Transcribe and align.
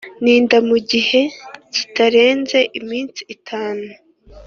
Nida 0.23 0.57
mu 0.69 0.77
gihe 0.89 1.21
kitarenze 1.73 2.59
iminsi 2.79 3.21
itanu 3.35 3.87